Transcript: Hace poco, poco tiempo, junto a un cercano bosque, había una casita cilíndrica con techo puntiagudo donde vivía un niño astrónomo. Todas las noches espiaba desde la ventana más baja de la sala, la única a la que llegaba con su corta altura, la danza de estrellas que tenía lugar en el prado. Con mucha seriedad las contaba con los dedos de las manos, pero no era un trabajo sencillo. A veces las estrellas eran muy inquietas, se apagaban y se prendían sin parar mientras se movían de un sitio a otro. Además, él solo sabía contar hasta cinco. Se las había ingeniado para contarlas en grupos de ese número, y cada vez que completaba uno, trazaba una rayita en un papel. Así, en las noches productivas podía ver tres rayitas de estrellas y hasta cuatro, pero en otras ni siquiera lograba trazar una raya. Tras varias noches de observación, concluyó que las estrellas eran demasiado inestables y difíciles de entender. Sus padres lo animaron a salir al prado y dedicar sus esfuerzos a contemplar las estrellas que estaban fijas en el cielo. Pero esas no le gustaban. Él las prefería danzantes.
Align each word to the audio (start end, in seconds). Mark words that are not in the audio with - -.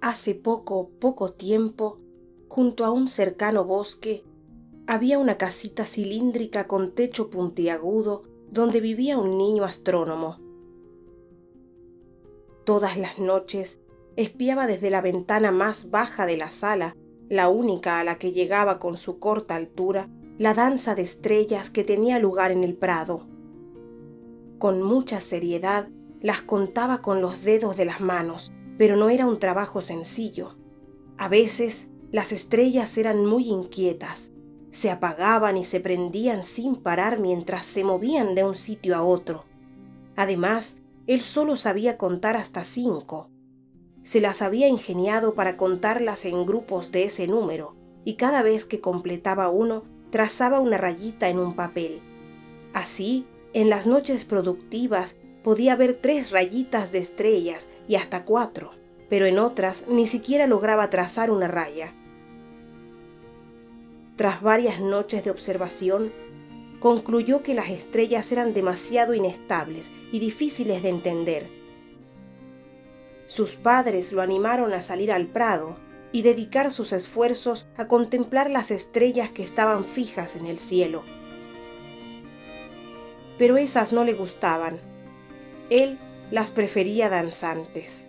Hace 0.00 0.36
poco, 0.36 0.90
poco 1.00 1.32
tiempo, 1.32 1.98
junto 2.46 2.84
a 2.84 2.90
un 2.92 3.08
cercano 3.08 3.64
bosque, 3.64 4.22
había 4.86 5.18
una 5.18 5.38
casita 5.38 5.86
cilíndrica 5.86 6.68
con 6.68 6.94
techo 6.94 7.30
puntiagudo 7.30 8.22
donde 8.52 8.80
vivía 8.80 9.18
un 9.18 9.36
niño 9.36 9.64
astrónomo. 9.64 10.38
Todas 12.64 12.96
las 12.96 13.18
noches 13.18 13.76
espiaba 14.14 14.68
desde 14.68 14.90
la 14.90 15.00
ventana 15.00 15.50
más 15.50 15.90
baja 15.90 16.26
de 16.26 16.36
la 16.36 16.50
sala, 16.50 16.94
la 17.28 17.48
única 17.48 17.98
a 17.98 18.04
la 18.04 18.18
que 18.18 18.30
llegaba 18.30 18.78
con 18.78 18.96
su 18.96 19.18
corta 19.18 19.56
altura, 19.56 20.06
la 20.38 20.54
danza 20.54 20.94
de 20.94 21.02
estrellas 21.02 21.70
que 21.70 21.82
tenía 21.82 22.20
lugar 22.20 22.52
en 22.52 22.62
el 22.62 22.74
prado. 22.74 23.22
Con 24.58 24.80
mucha 24.80 25.20
seriedad 25.20 25.88
las 26.22 26.42
contaba 26.42 26.98
con 26.98 27.20
los 27.20 27.42
dedos 27.42 27.76
de 27.76 27.84
las 27.84 28.00
manos, 28.00 28.52
pero 28.78 28.96
no 28.96 29.10
era 29.10 29.26
un 29.26 29.38
trabajo 29.38 29.82
sencillo. 29.82 30.54
A 31.18 31.28
veces 31.28 31.86
las 32.10 32.32
estrellas 32.32 32.96
eran 32.96 33.26
muy 33.26 33.48
inquietas, 33.48 34.30
se 34.72 34.90
apagaban 34.90 35.56
y 35.56 35.64
se 35.64 35.80
prendían 35.80 36.44
sin 36.44 36.76
parar 36.76 37.18
mientras 37.18 37.66
se 37.66 37.84
movían 37.84 38.34
de 38.34 38.44
un 38.44 38.54
sitio 38.54 38.96
a 38.96 39.02
otro. 39.02 39.44
Además, 40.16 40.76
él 41.06 41.22
solo 41.22 41.56
sabía 41.56 41.98
contar 41.98 42.36
hasta 42.36 42.64
cinco. 42.64 43.28
Se 44.04 44.20
las 44.20 44.40
había 44.40 44.68
ingeniado 44.68 45.34
para 45.34 45.56
contarlas 45.56 46.24
en 46.24 46.46
grupos 46.46 46.92
de 46.92 47.04
ese 47.04 47.26
número, 47.26 47.72
y 48.04 48.14
cada 48.14 48.42
vez 48.42 48.64
que 48.64 48.80
completaba 48.80 49.50
uno, 49.50 49.82
trazaba 50.10 50.60
una 50.60 50.78
rayita 50.78 51.28
en 51.28 51.38
un 51.38 51.54
papel. 51.54 52.00
Así, 52.72 53.26
en 53.52 53.68
las 53.68 53.86
noches 53.86 54.24
productivas 54.24 55.14
podía 55.48 55.76
ver 55.76 55.94
tres 55.94 56.30
rayitas 56.30 56.92
de 56.92 56.98
estrellas 56.98 57.66
y 57.88 57.94
hasta 57.94 58.26
cuatro, 58.26 58.72
pero 59.08 59.24
en 59.24 59.38
otras 59.38 59.82
ni 59.88 60.06
siquiera 60.06 60.46
lograba 60.46 60.90
trazar 60.90 61.30
una 61.30 61.48
raya. 61.48 61.94
Tras 64.16 64.42
varias 64.42 64.78
noches 64.78 65.24
de 65.24 65.30
observación, 65.30 66.12
concluyó 66.80 67.42
que 67.42 67.54
las 67.54 67.70
estrellas 67.70 68.30
eran 68.30 68.52
demasiado 68.52 69.14
inestables 69.14 69.90
y 70.12 70.18
difíciles 70.18 70.82
de 70.82 70.90
entender. 70.90 71.46
Sus 73.26 73.52
padres 73.52 74.12
lo 74.12 74.20
animaron 74.20 74.74
a 74.74 74.82
salir 74.82 75.10
al 75.10 75.28
prado 75.28 75.78
y 76.12 76.20
dedicar 76.20 76.70
sus 76.70 76.92
esfuerzos 76.92 77.64
a 77.78 77.86
contemplar 77.86 78.50
las 78.50 78.70
estrellas 78.70 79.30
que 79.30 79.44
estaban 79.44 79.86
fijas 79.86 80.36
en 80.36 80.44
el 80.44 80.58
cielo. 80.58 81.04
Pero 83.38 83.56
esas 83.56 83.94
no 83.94 84.04
le 84.04 84.12
gustaban. 84.12 84.97
Él 85.70 85.98
las 86.30 86.50
prefería 86.50 87.08
danzantes. 87.08 88.07